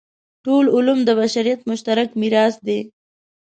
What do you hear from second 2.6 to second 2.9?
دی.